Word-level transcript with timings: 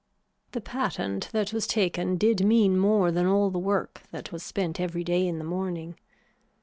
The 0.53 0.61
patent 0.61 1.29
that 1.31 1.53
was 1.53 1.67
taken 1.67 2.17
did 2.17 2.43
mean 2.43 2.75
more 2.75 3.11
than 3.11 3.27
all 3.27 3.51
the 3.51 3.59
work 3.59 4.01
that 4.09 4.31
was 4.31 4.41
spent 4.41 4.79
every 4.79 5.03
day 5.03 5.27
in 5.27 5.37
the 5.37 5.45
morning. 5.45 5.95